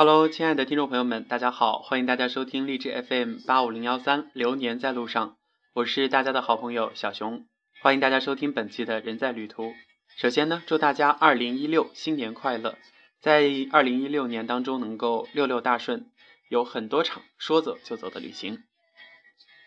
[0.00, 5.36] Hello，亲爱的听众朋友们，大家好，欢迎大家收听励志 FM 八五零幺三，流年在路上，
[5.74, 7.44] 我是大家的好朋友小熊，
[7.82, 9.74] 欢迎大家收听本期的人在旅途。
[10.16, 12.78] 首先呢，祝大家二零一六新年快乐，
[13.20, 16.06] 在二零一六年当中能够六六大顺，
[16.48, 18.62] 有很多场说走就走的旅行，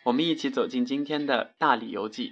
[0.03, 2.31] 我们一起走进今天的大理游记。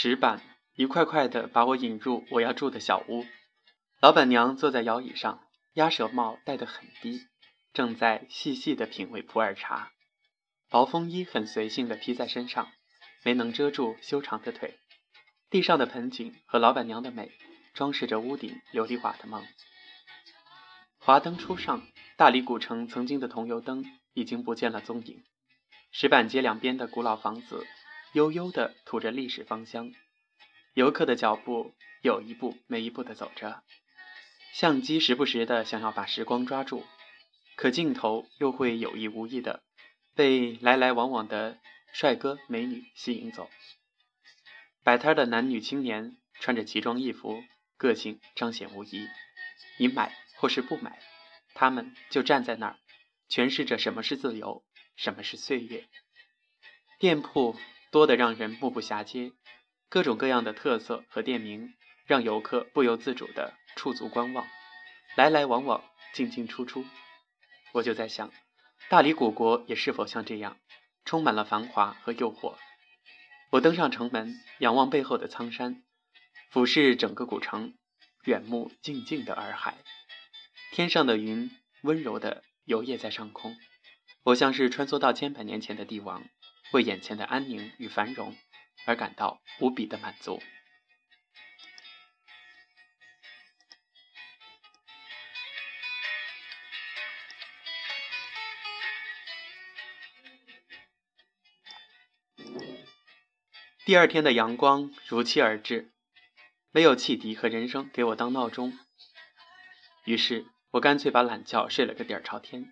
[0.00, 0.40] 石板
[0.76, 3.26] 一块块的把我引入我要住的小屋，
[4.00, 7.22] 老板娘坐在摇椅上，鸭舌帽戴得很低，
[7.72, 9.90] 正在细细的品味普洱茶。
[10.70, 12.70] 薄风衣很随性的披在身上，
[13.24, 14.78] 没能遮住修长的腿。
[15.50, 17.32] 地上的盆景和老板娘的美，
[17.74, 19.44] 装饰着屋顶琉璃瓦的梦。
[21.00, 21.84] 华灯初上，
[22.16, 25.24] 大理古城曾经的桐油灯已经不见了踪影。
[25.90, 27.66] 石板街两边的古老房子。
[28.14, 29.92] 悠悠地吐着历史芳香，
[30.72, 33.62] 游客的脚步有一步没一步地走着，
[34.54, 36.86] 相机时不时的想要把时光抓住，
[37.54, 39.62] 可镜头又会有意无意的
[40.14, 41.58] 被来来往往的
[41.92, 43.50] 帅哥美女吸引走。
[44.82, 47.44] 摆摊的男女青年穿着奇装异服，
[47.76, 49.06] 个性彰显无疑。
[49.76, 50.98] 你买或是不买，
[51.52, 52.78] 他们就站在那儿，
[53.28, 54.64] 诠释着什么是自由，
[54.96, 55.86] 什么是岁月。
[56.98, 57.54] 店铺。
[57.90, 59.32] 多得让人目不暇接，
[59.88, 61.74] 各种各样的特色和店名，
[62.06, 64.46] 让游客不由自主地驻足观望，
[65.16, 66.84] 来来往往，进进出出。
[67.72, 68.30] 我就在想，
[68.88, 70.58] 大理古国也是否像这样，
[71.04, 72.56] 充满了繁华和诱惑？
[73.50, 75.82] 我登上城门，仰望背后的苍山，
[76.50, 77.74] 俯视整个古城，
[78.24, 79.78] 远目静静的洱海，
[80.72, 81.50] 天上的云
[81.82, 83.56] 温柔地游曳在上空，
[84.24, 86.22] 我像是穿梭到千百年前的帝王。
[86.72, 88.36] 为眼前的安宁与繁荣
[88.86, 90.42] 而感到无比的满足。
[103.84, 105.90] 第二天的阳光如期而至，
[106.70, 108.78] 没有汽笛和人声给我当闹钟，
[110.04, 112.70] 于是我干脆把懒觉睡了个底儿朝天，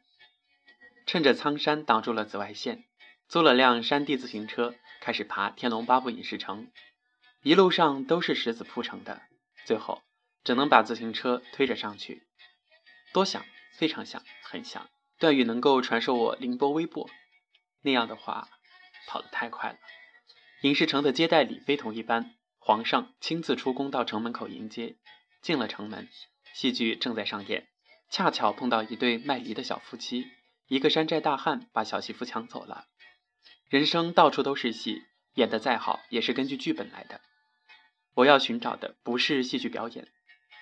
[1.07, 2.85] 趁着苍山挡住了紫外线。
[3.29, 6.71] 租了辆山地自行车，开始爬天龙八部影视城。
[7.43, 9.23] 一路上都是石子铺成的，
[9.65, 10.03] 最后
[10.45, 12.27] 只能把自行车推着上去。
[13.13, 13.45] 多想，
[13.77, 14.89] 非常想，很想，
[15.19, 17.09] 段誉能够传授我凌波微步。
[17.83, 18.49] 那样的话，
[19.09, 19.79] 跑得太快了。
[20.63, 24.97] 影视城的接待礼非同一般，皇上亲自出宫到城门口迎接。
[25.43, 26.09] 进了城门，
[26.55, 27.69] 戏剧正在上演，
[28.11, 30.27] 恰巧碰到一对卖梨的小夫妻，
[30.67, 32.87] 一个山寨大汉把小媳妇抢走了。
[33.69, 35.03] 人生到处都是戏，
[35.35, 37.21] 演得再好也是根据剧本来的。
[38.15, 40.07] 我要寻找的不是戏剧表演，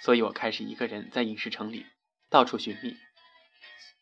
[0.01, 1.85] 所以我开始一个人在影视城里
[2.31, 2.97] 到处寻觅，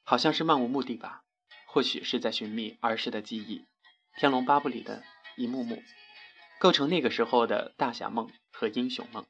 [0.05, 1.25] 好像是漫无目的吧？
[1.67, 3.59] 或许是在寻觅儿时的记忆，
[4.21, 5.03] 《天龙八部》里的
[5.37, 5.83] 一幕幕，
[6.61, 9.27] 构成那个时候的大侠梦和英雄梦。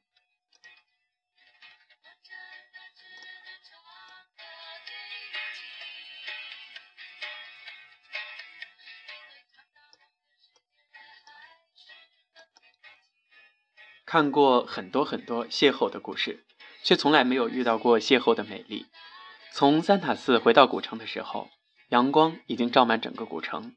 [14.12, 16.44] 看过很多很多邂逅的故事，
[16.82, 18.84] 却从来没有遇到过邂逅的美丽。
[19.54, 21.48] 从三塔寺回到古城的时候，
[21.88, 23.74] 阳光已经照满整个古城。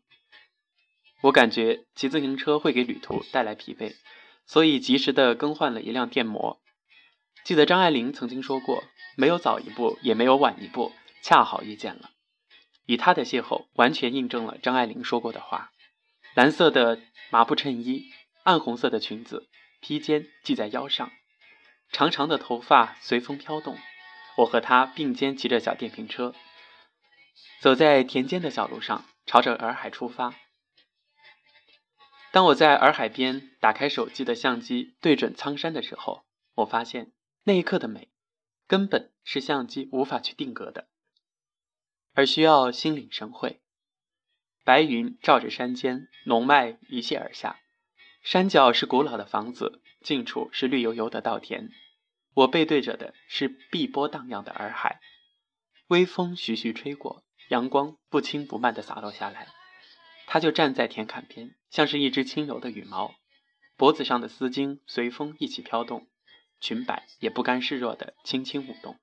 [1.21, 3.95] 我感觉骑自行车会给旅途带来疲惫，
[4.45, 6.59] 所以及时的更换了一辆电摩。
[7.45, 8.83] 记得张爱玲曾经说过
[9.15, 10.91] ：“没有早一步，也没有晚一步，
[11.23, 12.09] 恰好遇见了。”
[12.87, 15.71] 与他的邂逅完全印证了张爱玲说过的话：
[16.33, 16.99] 蓝色的
[17.29, 18.07] 麻布衬衣，
[18.43, 19.47] 暗红色的裙子。
[19.85, 21.11] 披肩系在腰上，
[21.91, 23.77] 长长的头发随风飘动。
[24.37, 26.33] 我和他并肩骑着小电瓶车，
[27.61, 30.33] 走在田间的小路上，朝着洱海出发。
[32.31, 37.11] 当我在洱海边打开手机的相机，对准苍山的时候，我发现
[37.43, 38.09] 那一刻的美，
[38.65, 40.89] 根本是相机无法去定格的，
[42.15, 43.61] 而需要心领神会。
[44.63, 47.59] 白云罩着山间，浓脉一泻而下。
[48.25, 51.69] 山脚是古老的房子，近处是绿油油的稻田。
[52.33, 54.99] 我背对着的是碧波荡漾的洱海，
[55.89, 59.49] 微风徐徐吹过，阳光不轻不慢地洒落下来。
[60.25, 63.13] 他就站在田坎边，像是一只轻柔的羽毛，
[63.77, 66.07] 脖子上的丝巾随风一起飘动，
[66.59, 68.99] 裙摆也不甘示弱的轻轻舞动。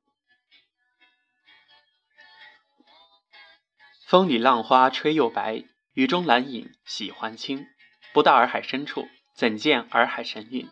[4.04, 7.69] 风里浪花吹又白，雨中蓝影喜欢青。
[8.12, 10.68] 不到洱海深处，怎见洱海神韵？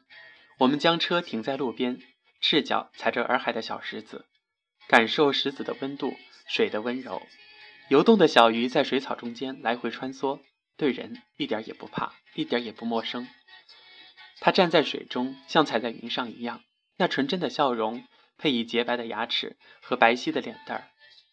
[0.58, 1.98] 我们将车停在路边，
[2.40, 4.26] 赤脚踩着洱海的小石子，
[4.88, 6.14] 感受石子的温度，
[6.46, 7.22] 水的温柔。
[7.88, 10.40] 游动的小鱼在水草中间来回穿梭，
[10.76, 13.26] 对人一点也不怕，一点也不陌生。
[14.40, 16.62] 它站在水中，像踩在云上一样，
[16.98, 18.04] 那纯真的笑容，
[18.36, 20.90] 配以洁白的牙齿和白皙的脸蛋儿，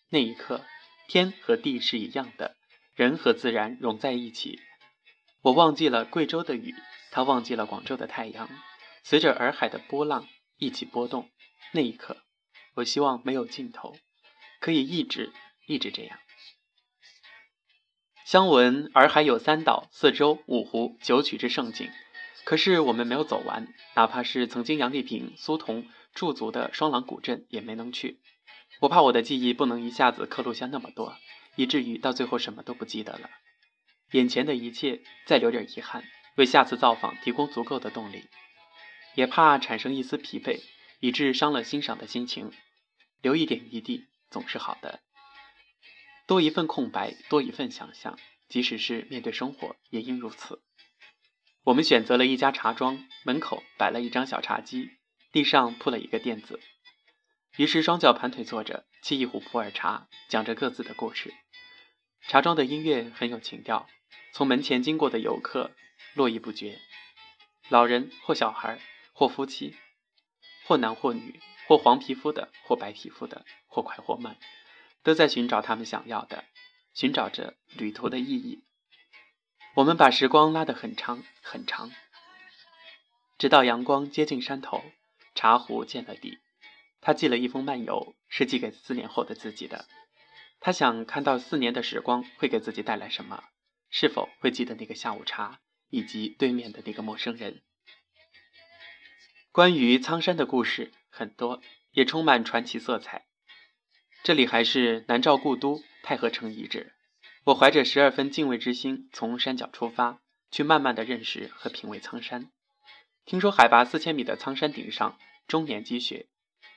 [0.10, 0.64] 那一刻。
[1.10, 2.58] 天和地是一样的，
[2.94, 4.60] 人和自然融在一起。
[5.42, 6.76] 我忘记了贵州的雨，
[7.12, 8.50] 他忘记了广州的太阳，
[9.04, 11.30] 随着洱海的波浪一起波动。
[11.74, 12.18] 那一刻，
[12.76, 13.96] 我希望没有尽头，
[14.60, 15.32] 可以一直
[15.68, 16.18] 一直这样。
[18.26, 21.90] 相闻洱海有三岛、四洲、五湖、九曲之胜景，
[22.44, 28.20] 可是我们没有走完，哪怕是曾经杨丽萍、苏童驻足的双廊古镇，也没能去。
[28.82, 31.16] 我怕我的记忆不能一下子刻录下那么多，
[31.56, 33.30] 以至于到最后什么都不记得了。
[34.12, 36.04] 眼前的一切再留点遗憾，
[36.36, 38.30] 为下次造访提供足够的动力。
[39.16, 40.62] 也怕产生一丝疲惫，
[41.00, 42.52] 以致伤了欣赏的心情。
[43.22, 45.02] 留一点余地总是好的，
[46.28, 50.62] 多一份空白，多一份想象，即使是面对生活，也应如此。
[51.64, 54.92] 我们选择了一家茶庄，门口摆了一张小茶几，
[55.32, 56.60] 地上铺了一个垫子。
[57.58, 61.34] 于是双脚盘腿坐着，沏一壶普洱茶，讲着各自的故事。
[62.22, 63.90] 茶庄的音乐很有情调，
[64.34, 65.72] 从门前经过的游客
[66.14, 66.80] 络绎不绝，
[67.70, 68.80] 老人或小孩，
[69.14, 69.76] 或夫妻，
[70.66, 74.38] 或男或女，或黄皮肤的，或白皮肤的，或快或慢，
[75.04, 76.46] 都在寻找他们想要的，
[76.94, 78.64] 寻找着旅途的意义。
[79.76, 81.92] 我们把时光拉得很长很长，
[83.38, 84.84] 直到阳光接近山头，
[85.36, 86.40] 茶壶见了底。
[87.00, 89.88] 他寄了一封漫游，是寄给四年后的自己的。
[90.60, 93.44] 他想看到四年的时光会给自己带来什么，
[93.90, 97.62] 是否会记得那个下午茶，以及对面的那个陌生人。
[99.52, 101.62] 关于苍山的故事很多，
[101.92, 103.26] 也充满传奇色彩。
[104.24, 106.94] 这里还是南诏故都太和城遗址。
[107.46, 110.20] 我怀着十二分敬畏之心，从山脚出发，
[110.52, 112.52] 去慢慢的认识和品味苍山。
[113.26, 115.18] 听说海拔四千米的苍山顶上
[115.48, 116.28] 终年积雪。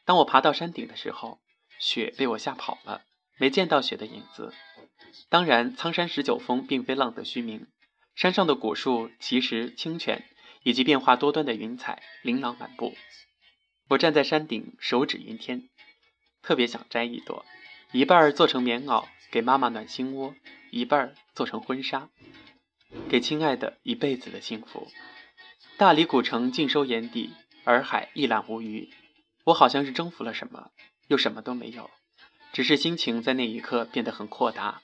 [0.04, 1.40] 当我爬到山顶的时候，
[1.78, 3.04] 雪被我吓跑了，
[3.36, 4.54] 没见到雪的影子。
[5.28, 7.66] 当然，苍山十九峰并非浪得虚名，
[8.14, 10.24] 山上的古树、奇石、清泉
[10.62, 12.94] 以及变化多端的云彩琳琅满布。
[13.88, 15.68] 我站在山顶，手指云天，
[16.42, 17.44] 特别想摘一朵，
[17.92, 20.34] 一半做成棉袄给妈妈暖心窝，
[20.70, 22.08] 一半做成婚纱，
[23.08, 24.88] 给亲爱的一辈子的幸福。
[25.76, 27.30] 大理古城尽收眼底，
[27.64, 28.90] 洱海一览无余。
[29.44, 30.70] 我好像是征服了什么，
[31.08, 31.90] 又什么都没有，
[32.52, 34.82] 只是心情在那一刻变得很豁达，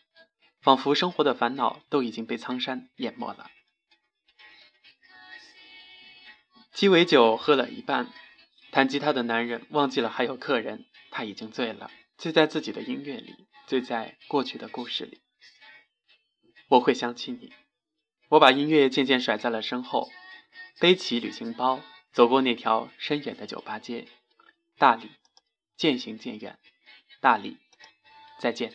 [0.66, 3.52] 仿佛生活的烦恼都已经被苍山淹没了。
[6.72, 8.12] 鸡尾酒喝了一半，
[8.72, 15.20] 弹吉他的男人忘记了还有客人，他已经醉了，醉在自己的音乐里，醉在过去的故事里。
[16.66, 17.52] 我会想起你，
[18.30, 20.10] 我把音乐渐渐甩在了身后，
[20.80, 21.80] 背起旅行包，
[22.12, 24.08] 走过那条深远的酒吧街。
[24.78, 25.12] 大理，
[25.76, 26.58] 渐行渐远。
[27.20, 27.56] 大理，
[28.40, 28.72] 再见。